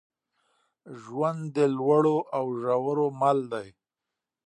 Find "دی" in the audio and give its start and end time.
3.53-3.67